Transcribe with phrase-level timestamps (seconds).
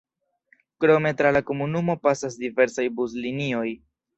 [0.85, 3.67] Krome tra la komunumo pasas diversaj buslinioj.